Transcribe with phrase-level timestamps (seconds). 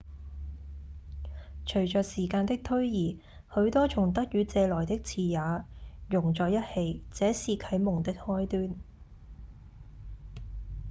[1.63, 3.19] 隨著時間的推移
[3.53, 5.63] 許多從德語借來的詞也
[6.09, 8.75] 融在一起這是啟蒙的開端